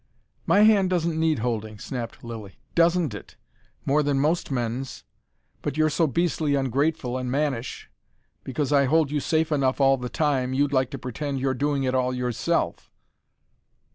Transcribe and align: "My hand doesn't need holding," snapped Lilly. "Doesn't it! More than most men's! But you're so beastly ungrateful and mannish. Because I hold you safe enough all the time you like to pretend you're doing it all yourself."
"My 0.47 0.61
hand 0.61 0.89
doesn't 0.89 1.19
need 1.19 1.37
holding," 1.45 1.77
snapped 1.77 2.23
Lilly. 2.23 2.57
"Doesn't 2.73 3.13
it! 3.13 3.35
More 3.85 4.01
than 4.01 4.19
most 4.19 4.49
men's! 4.49 5.03
But 5.61 5.77
you're 5.77 5.91
so 5.91 6.07
beastly 6.07 6.55
ungrateful 6.55 7.19
and 7.19 7.29
mannish. 7.29 7.87
Because 8.43 8.73
I 8.73 8.85
hold 8.85 9.11
you 9.11 9.19
safe 9.19 9.51
enough 9.51 9.79
all 9.79 9.97
the 9.97 10.09
time 10.09 10.55
you 10.55 10.67
like 10.67 10.89
to 10.89 10.97
pretend 10.97 11.39
you're 11.39 11.53
doing 11.53 11.83
it 11.83 11.93
all 11.93 12.15
yourself." 12.15 12.89